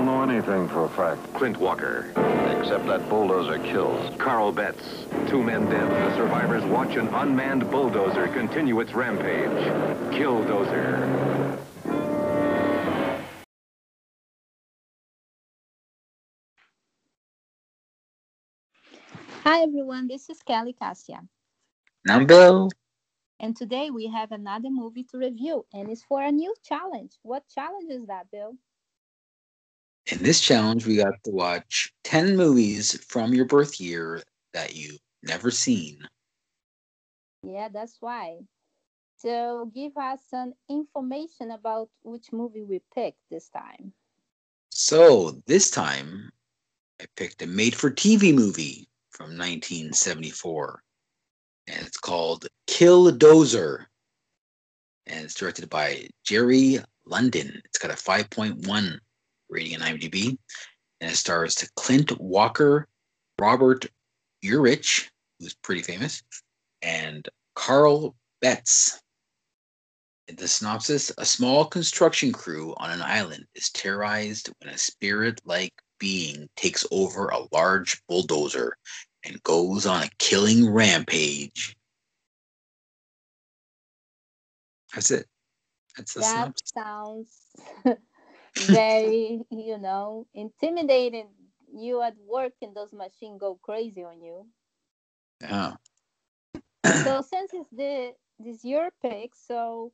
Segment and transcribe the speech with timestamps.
[0.00, 1.20] don't know anything for a fact.
[1.34, 2.06] Clint Walker.
[2.58, 4.16] Except that bulldozer kills.
[4.16, 5.04] Carl Betz.
[5.28, 5.90] Two men dead.
[5.90, 9.50] The survivors watch an unmanned bulldozer continue its rampage.
[10.14, 11.58] Killdozer.
[19.44, 21.20] Hi everyone, this is Kelly Cassia.
[22.08, 22.70] I'm Bill.
[23.38, 27.18] And today we have another movie to review, and it's for a new challenge.
[27.22, 28.54] What challenge is that, Bill?
[30.10, 34.20] In this challenge, we got to watch 10 movies from your birth year
[34.52, 36.00] that you've never seen.
[37.44, 38.40] Yeah, that's why.
[39.18, 43.92] So give us some information about which movie we picked this time.
[44.70, 46.32] So this time,
[47.00, 50.82] I picked a made for TV movie from 1974.
[51.68, 53.84] And it's called Killdozer.
[55.06, 57.62] And it's directed by Jerry London.
[57.64, 58.98] It's got a 5.1
[59.50, 60.38] rating on IMDb.
[61.00, 62.86] And it stars Clint Walker,
[63.40, 63.86] Robert
[64.44, 66.22] Urich, who's pretty famous,
[66.82, 69.00] and Carl Betz.
[70.28, 75.40] In the synopsis, a small construction crew on an island is terrorized when a spirit
[75.44, 78.76] like being takes over a large bulldozer
[79.24, 81.76] and goes on a killing rampage.
[84.94, 85.26] That's it.
[85.96, 86.72] That's the that synopsis.
[86.74, 87.38] sounds
[88.56, 91.28] very, you know, intimidating.
[91.72, 94.46] You at work and those machines go crazy on you.
[95.40, 95.74] Yeah.
[97.04, 99.92] so since it's the this your pick, so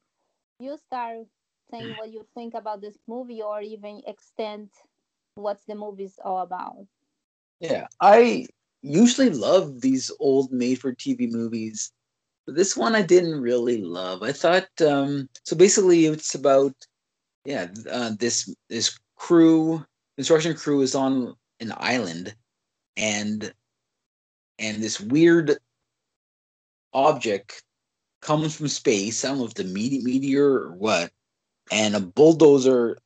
[0.58, 1.26] you start
[1.70, 4.70] saying what you think about this movie or even extend
[5.34, 6.86] what the movie's all about.
[7.60, 7.86] Yeah.
[8.00, 8.46] I
[8.82, 11.92] usually love these old made for TV movies.
[12.46, 14.22] But this one I didn't really love.
[14.22, 16.74] I thought um so basically it's about
[17.46, 19.84] yeah, uh, this this crew,
[20.16, 22.34] construction crew is on an island
[22.96, 23.52] and
[24.58, 25.56] and this weird
[26.92, 27.62] object
[28.20, 29.24] comes from space.
[29.24, 31.12] I don't know if the mete- meteor or what,
[31.70, 32.98] and a bulldozer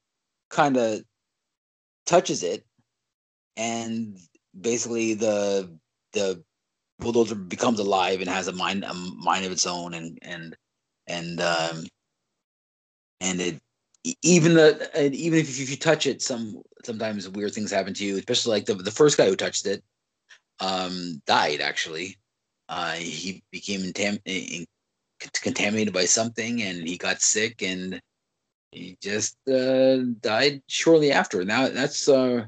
[0.49, 1.03] kind of
[2.07, 2.65] touches it,
[3.57, 4.19] and
[4.59, 5.77] basically the
[6.13, 6.43] the
[6.99, 10.57] bulldozer becomes alive and has a mind a mind of its own, and and
[11.07, 11.85] and um,
[13.21, 13.61] and it
[14.23, 17.95] even the and even if you, if you touch it, some sometimes weird things happen
[17.95, 18.17] to you.
[18.17, 19.83] Especially like the the first guy who touched it,
[20.61, 22.17] um, died actually.
[22.69, 24.65] Uh, he became intam- in,
[25.43, 28.01] contaminated by something, and he got sick, and
[28.73, 31.45] he just uh, died shortly after.
[31.45, 32.47] Now that's uh,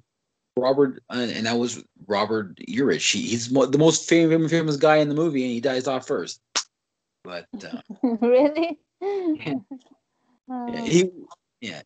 [0.56, 3.12] Robert, uh, and that was Robert Urich.
[3.12, 6.06] He, he's mo- the most famous famous guy in the movie, and he dies off
[6.06, 6.40] first.
[7.24, 7.80] But uh,
[8.20, 8.78] really?
[9.34, 9.54] Yeah.
[10.50, 11.10] Uh, yeah, he
[11.62, 11.82] yeah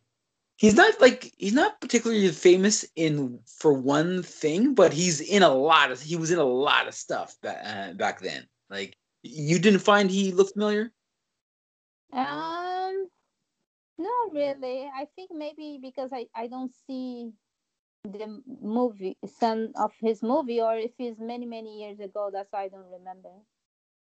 [0.57, 5.53] he's not like he's not particularly famous in for one thing but he's in a
[5.53, 9.59] lot of he was in a lot of stuff back, uh, back then like you
[9.59, 10.91] didn't find he looked familiar
[12.13, 13.09] Um,
[13.97, 14.89] not really.
[14.93, 17.33] I think maybe because I, I don't see
[18.03, 22.63] the movie, some of his movie, or if it's many, many years ago, that's why
[22.63, 23.31] I don't remember.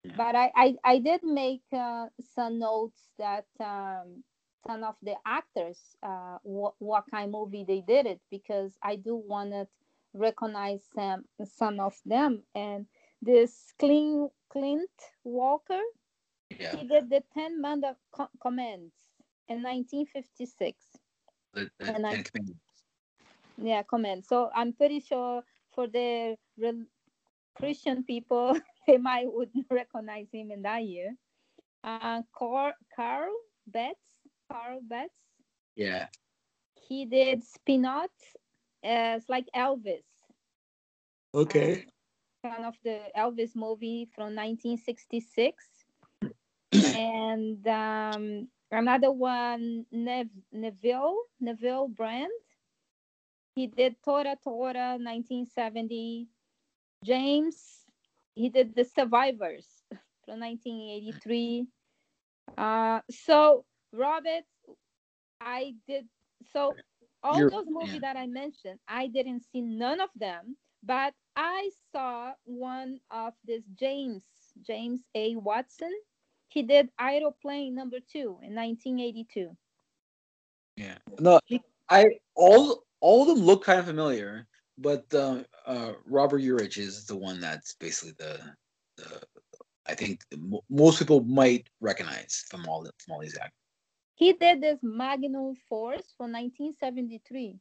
[0.04, 0.14] Yeah.
[0.16, 4.24] But I, I, I did make uh, some notes that um,
[4.68, 8.98] some of the actors, uh, what, what kind of movie they did it, because I
[8.98, 9.68] do want to
[10.14, 12.44] recognize some, some of them.
[12.56, 12.88] And
[13.22, 14.92] this Clint, Clint
[15.24, 15.82] Walker,
[16.60, 18.94] yeah he did the 10 Manda co- Commands
[19.48, 20.98] in 1956.
[21.54, 22.60] the, the and I- Ten
[23.58, 24.28] Yeah, commands.
[24.28, 26.86] So I'm pretty sure for the real
[27.56, 31.16] Christian people, they might would recognize him in that year.
[31.84, 33.34] Uh, Carl, Carl
[33.68, 34.17] Betz,
[34.52, 35.14] Carl Betz,
[35.76, 36.08] yeah
[36.88, 38.16] he did Spinout
[38.84, 40.04] as like Elvis.
[41.34, 41.86] okay
[42.42, 45.66] one of the Elvis movie from 1966.
[46.96, 52.32] and um, another one, Nev- Neville, Neville Brand.
[53.56, 56.28] He did Tora Tora 1970.
[57.04, 57.86] James,
[58.36, 59.68] he did The Survivors
[60.26, 61.66] from 1983.
[62.58, 64.44] Uh, so, Robert,
[65.42, 66.08] I did,
[66.54, 66.76] so
[67.24, 68.14] all You're- those movies yeah.
[68.14, 73.64] that I mentioned, I didn't see none of them, but I saw one of this
[73.76, 74.24] James,
[74.66, 75.36] James A.
[75.36, 75.94] Watson.
[76.50, 79.56] He did Airplane number two in 1982.
[80.78, 81.40] yeah no
[81.90, 82.06] i
[82.36, 84.48] all all of them look kind of familiar
[84.78, 88.40] but uh, uh robert urich is the one that's basically the
[88.98, 89.22] the
[89.88, 93.67] i think the, mo- most people might recognize from all the from all these actors
[94.18, 97.60] He did this Magnum Force from 1973.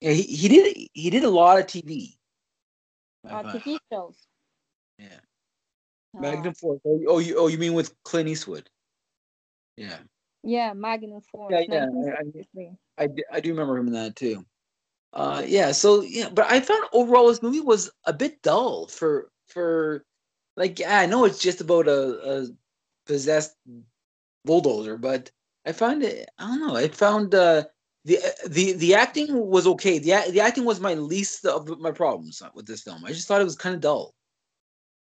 [0.00, 2.16] Yeah, he, he did he did a lot of TV.
[3.28, 4.16] Uh, TV shows.
[4.98, 5.18] Yeah.
[6.14, 6.20] Oh.
[6.20, 6.80] Magnum Force.
[6.86, 8.70] Oh, you- oh, you oh mean with Clint Eastwood?
[9.76, 9.98] Yeah,
[10.44, 11.52] Yeah, Magnum Force.
[11.52, 11.80] yeah, yeah.
[11.80, 12.70] I, I, 1963.
[12.98, 14.46] I, d- I do remember him in that too.
[15.12, 15.72] Uh, yeah.
[15.72, 20.04] So yeah, but I found overall this movie was a bit dull for for
[20.56, 22.46] like yeah, I know it's just about a, a
[23.06, 23.56] possessed
[24.44, 25.30] bulldozer, but
[25.66, 26.30] I found it.
[26.38, 26.76] I don't know.
[26.76, 27.64] I found uh,
[28.04, 29.98] the the the acting was okay.
[29.98, 33.04] The the acting was my least of my problems with this film.
[33.04, 34.14] I just thought it was kind of dull.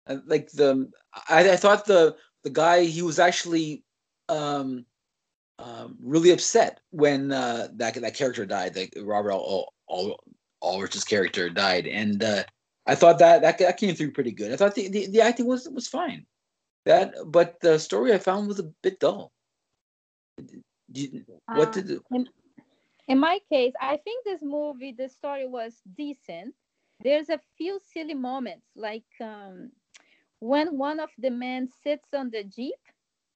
[0.08, 0.90] Uh, Like the
[1.30, 3.84] I, I thought the the guy he was actually
[4.30, 4.86] um
[5.60, 8.74] um, really upset when uh, that that character died.
[8.74, 10.20] That Robert Al- Al-
[11.08, 12.44] character died, and uh,
[12.86, 14.52] I thought that, that that came through pretty good.
[14.52, 16.26] I thought the, the, the acting was was fine.
[16.86, 19.32] That, but the story I found was a bit dull.
[20.52, 22.28] You- what Uh, did in,
[23.08, 26.56] in my case, I think this movie, the story was decent.
[27.00, 29.72] There's a few silly moments, like um,
[30.40, 32.80] when one of the men sits on the jeep,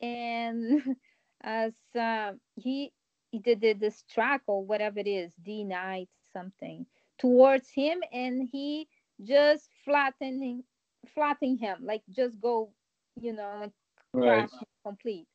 [0.02, 0.82] and
[1.42, 2.94] as uh, he
[3.32, 6.86] he did the, this track or whatever it is, D night something
[7.18, 8.88] towards him, and he
[9.22, 10.64] just flattening
[11.08, 12.74] flattening him, like just go,
[13.16, 13.74] you know, like
[14.14, 14.48] right?
[14.48, 14.52] crash
[14.84, 15.28] complete.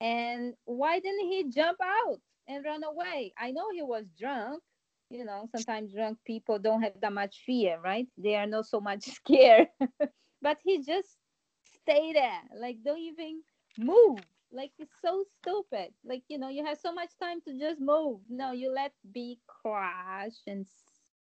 [0.00, 3.32] And why didn't he jump out and run away?
[3.38, 4.62] I know he was drunk.
[5.10, 8.06] You know, sometimes drunk people don't have that much fear, right?
[8.18, 9.68] They are not so much scared.
[10.42, 11.18] but he just
[11.64, 13.42] stay there, like don't even
[13.78, 14.20] move.
[14.52, 15.92] Like it's so stupid.
[16.04, 18.20] Like you know, you have so much time to just move.
[18.28, 20.66] No, you let B crash and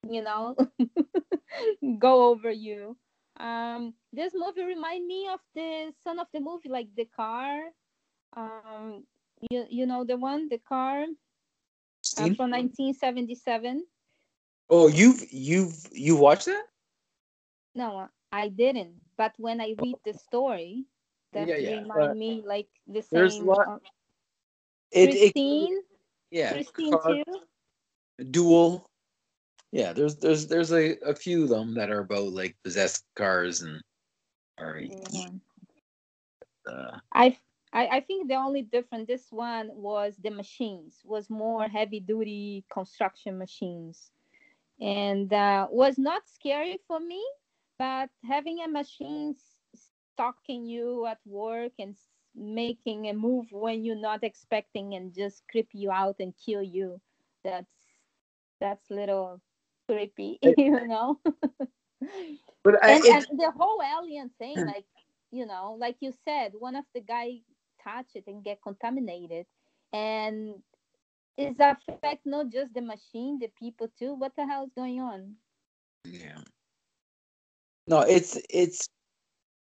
[0.10, 0.56] you know
[2.00, 2.98] go over you.
[3.40, 7.60] Um, this movie remind me of the son of the movie, like the car.
[8.36, 9.04] Um,
[9.50, 11.04] you you know the one, the car
[12.18, 13.86] uh, from 1977.
[14.70, 16.66] Oh, you've you've you watched that?
[17.76, 19.00] No, I didn't.
[19.18, 20.86] But when I read the story,
[21.34, 23.48] that Yeah, yeah, remind but me like the there's same.
[23.48, 23.80] lot- uh,
[24.92, 25.78] It, it Christine,
[26.32, 27.24] yeah, Christine car- too.
[28.32, 28.88] duel.
[29.72, 33.62] Yeah, there's there's there's a, a few of them that are about like possessed cars
[33.62, 33.82] and
[34.58, 34.80] or
[35.12, 35.30] Yeah.
[36.66, 37.38] uh, I,
[37.78, 42.66] I I think the only different this one was the machines was more heavy duty
[42.74, 44.12] construction machines,
[44.82, 47.22] and uh, was not scary for me.
[47.78, 49.36] But having a machine
[49.78, 51.96] stalking you at work and
[52.34, 57.00] making a move when you're not expecting and just creep you out and kill you,
[57.44, 57.78] that's
[58.60, 59.40] that's little
[59.88, 61.20] creepy, you know.
[62.64, 64.86] but I, and, and the whole alien thing like
[65.32, 67.42] you know like you said one of the guy
[67.88, 69.46] touch it and get contaminated
[69.94, 70.56] and
[71.38, 75.36] is affect not just the machine the people too what the hell is going on
[76.06, 76.40] Yeah.
[77.88, 78.90] No, it's it's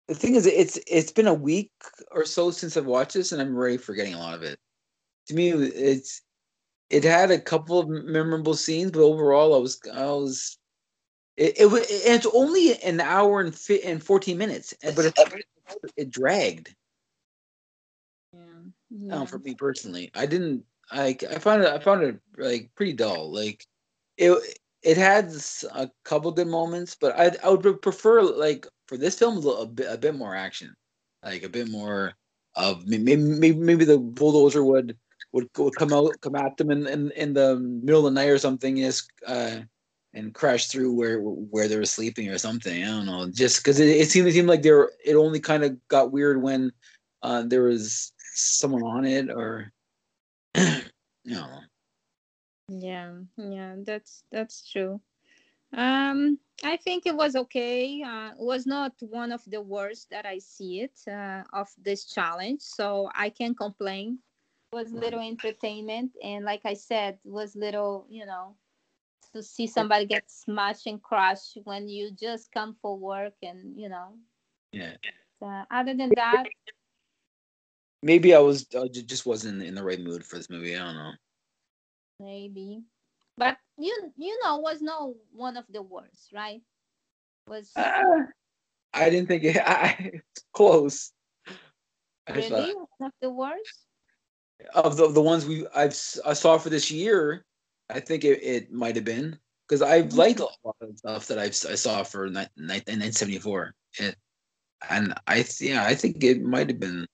[0.09, 1.71] the thing is it's it's been a week
[2.11, 4.59] or so since I've watched this and I'm already forgetting a lot of it.
[5.29, 6.23] To me it's
[6.91, 10.59] it had a couple of memorable scenes, but overall I was I was
[11.37, 15.19] it, it wa- it's only an hour and fi- and 14 minutes, but it,
[15.97, 16.75] it dragged
[19.01, 20.11] yeah, down for me personally.
[20.15, 23.33] I didn't I I found it I found it like pretty dull.
[23.33, 23.67] Like
[24.17, 24.39] it
[24.83, 25.33] it had
[25.75, 29.87] a couple good moments, but I I would prefer like for this film a, bit
[29.91, 30.75] a bit more action,
[31.23, 32.15] like a bit more
[32.55, 34.97] of maybe maybe maybe the bulldozer would
[35.33, 38.31] would, would come out come at them in, in in the middle of the night
[38.31, 39.61] or something, yes, uh,
[40.15, 42.83] and crash through where where they were sleeping or something.
[42.83, 45.41] I don't know, just because it, it seemed it seemed like they were it only
[45.41, 46.73] kind of got weird when
[47.23, 49.73] uh, there was someone on it or
[50.57, 51.61] you know.
[52.69, 55.01] yeah yeah that's that's true
[55.77, 60.27] um i think it was okay uh it was not one of the worst that
[60.27, 64.19] i see it uh, of this challenge so i can't complain
[64.73, 68.55] it was little entertainment and like i said it was little you know
[69.35, 73.89] to see somebody get smashed and crushed when you just come for work and you
[73.89, 74.15] know
[74.73, 74.97] Yeah.
[75.43, 76.47] uh, other than that
[78.03, 80.77] maybe I was I just wasn't in the right mood for this movie.
[80.77, 81.13] I don't know.
[82.21, 82.83] maybe
[83.37, 86.61] but you you know was not one of the worst right
[87.47, 88.27] was Ah,
[88.93, 89.57] I didn't think it.
[89.65, 90.21] I,
[90.53, 91.13] close.
[92.27, 93.87] I really thought- one of the worst
[94.75, 95.95] of the the ones we I've
[96.27, 97.45] I saw for this year,
[97.89, 101.39] I think it, it might have been because I've liked a lot of stuff that
[101.39, 103.75] I've I saw for ni- ni- 1974.
[104.01, 104.17] It,
[104.91, 107.07] and I th- yeah I think it might have been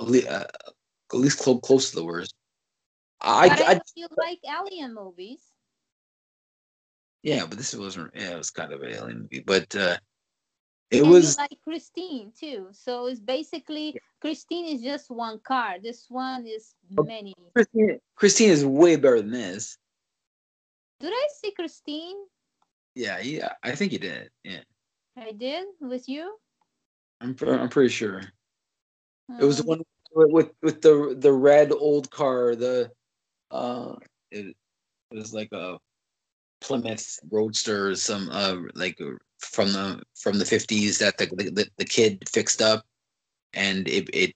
[0.00, 0.46] at least, uh,
[1.12, 2.34] at least close close to the worst.
[3.20, 5.40] I, but I I you like alien movies
[7.22, 8.12] Yeah, but this wasn't.
[8.14, 9.96] Yeah, it was kind of an alien movie, but uh,
[10.90, 11.36] it and was.
[11.36, 12.68] like Christine too.
[12.72, 15.76] So it's basically Christine is just one car.
[15.82, 17.04] This one is Oh.
[17.04, 17.34] many.
[17.54, 19.76] Christine, Christine is way better than this.
[20.98, 22.16] Did I see Christine?
[22.94, 24.30] Yeah, yeah, I think you did.
[24.44, 24.60] Yeah,
[25.16, 26.36] I did with you.
[27.20, 27.36] I'm.
[27.42, 28.22] I'm pretty sure
[29.38, 29.82] it was the Um, one
[30.14, 32.54] with with, with the the red old car.
[32.56, 32.90] The
[33.50, 33.96] uh,
[34.30, 34.46] it,
[35.10, 35.78] it was like a
[36.60, 41.84] Plymouth Roadster, some uh, like uh, from the from the fifties that the, the the
[41.84, 42.84] kid fixed up,
[43.54, 44.34] and it it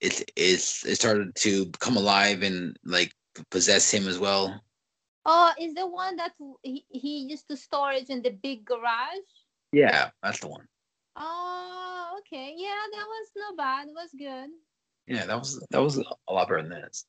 [0.00, 3.12] it is it started to come alive and like
[3.50, 4.60] possess him as well.
[5.24, 9.30] Oh, is the one that he, he used to storage in the big garage?
[9.72, 10.66] Yeah, that's the one.
[11.16, 12.54] Oh, okay.
[12.56, 13.88] Yeah, that was not bad.
[13.88, 14.50] It was good.
[15.06, 17.06] Yeah, that was that was a lot better than this.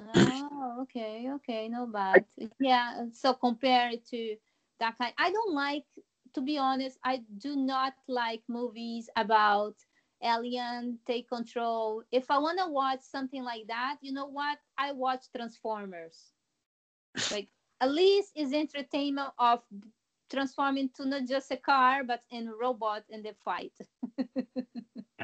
[0.00, 2.24] Oh, okay, okay, no bad.
[2.60, 4.36] Yeah, so compare it to
[4.78, 5.12] that kind.
[5.18, 5.84] I don't like,
[6.34, 9.74] to be honest, I do not like movies about
[10.22, 12.02] alien take control.
[12.12, 14.58] If I want to watch something like that, you know what?
[14.76, 16.32] I watch Transformers.
[17.30, 17.48] Like
[17.80, 19.62] at least is entertainment of
[20.30, 23.72] transforming to not just a car but in robot in the fight.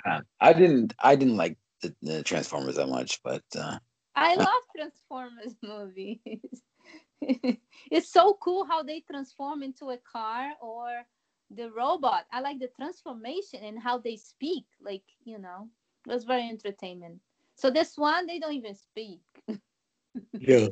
[0.05, 3.79] Uh, I didn't I didn't like the, the Transformers that much, but uh,
[4.17, 6.63] I love Transformers movies.
[7.91, 11.03] it's so cool how they transform into a car or
[11.51, 12.25] the robot.
[12.33, 14.65] I like the transformation and how they speak.
[14.83, 15.69] Like, you know,
[16.07, 17.21] it was very entertainment.
[17.57, 19.21] So this one, they don't even speak.
[20.39, 20.69] yeah.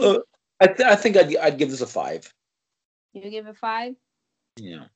[0.00, 0.18] Uh,
[0.60, 2.32] I th- I think I'd I'd give this a five.
[3.12, 3.94] You give it five?
[4.56, 4.86] Yeah.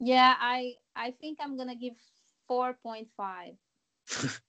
[0.00, 1.94] Yeah, I I think I'm gonna give
[2.46, 3.54] four point five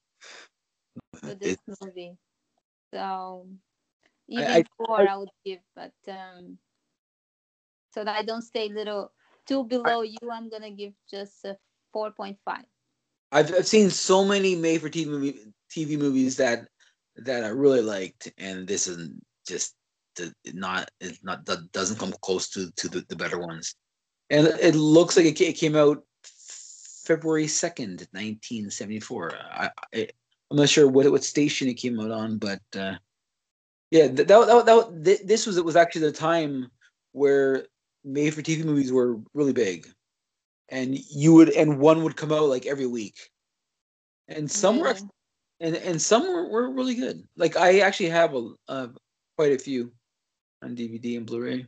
[1.24, 2.18] this It- movie.
[2.94, 3.48] So
[4.28, 6.58] even I- four I, would give, but um,
[7.94, 9.12] so that I don't stay little
[9.48, 11.58] too below you, I'm gonna give just a
[11.92, 12.66] four point five.
[13.32, 15.40] I've I've seen so many made for TV movie
[15.72, 16.68] TV movies that
[17.18, 19.10] that I really liked, and this is
[19.48, 19.76] just
[20.16, 23.76] the, not it not that doesn't come close to to the, the better ones.
[24.30, 26.04] And it looks like it, it came out
[27.06, 29.34] February second, nineteen seventy four.
[29.36, 30.08] I, I
[30.52, 32.96] I'm not sure what what station it came out on, but uh,
[33.92, 36.70] yeah, that, that, that, this was it was actually the time
[37.14, 37.66] where
[38.04, 39.88] made for TV movies were really big,
[40.70, 43.18] and you would and one would come out like every week,
[44.28, 44.96] and some were
[45.60, 47.28] and and some were, were really good.
[47.38, 48.88] Like I actually have a uh,
[49.38, 49.92] quite a few
[50.64, 51.68] on DVD and Blu-ray,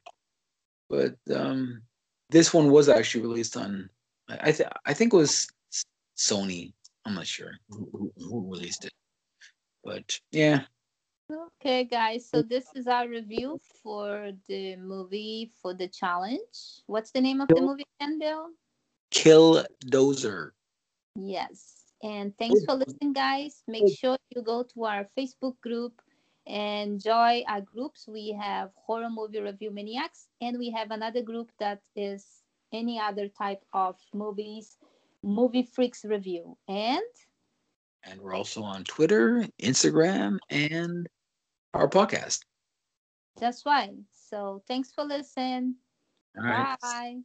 [0.89, 1.81] but um,
[2.29, 3.89] this one was actually released on
[4.29, 5.47] I th- I think it was
[6.17, 6.73] Sony.
[7.05, 8.93] I'm not sure who, who, who released it,
[9.83, 10.63] but yeah,
[11.29, 12.29] Okay, guys.
[12.29, 16.79] So this is our review for the movie for the challenge.
[16.85, 18.51] What's the name of the movie again, Bill?
[19.11, 20.51] Kill Dozer.
[21.15, 21.83] Yes.
[22.01, 23.61] And thanks for listening, guys.
[23.67, 26.01] Make sure you go to our Facebook group
[26.45, 28.07] and join our groups.
[28.07, 32.23] We have Horror Movie Review Maniacs, and we have another group that is
[32.71, 34.77] any other type of movies,
[35.23, 36.57] Movie Freaks Review.
[36.67, 37.01] And
[38.03, 41.07] and we're also on Twitter, Instagram, and
[41.73, 42.39] our podcast.
[43.39, 43.93] that's right.
[44.11, 45.75] So thanks for listening.
[46.35, 46.77] Right.
[46.81, 47.21] Bye.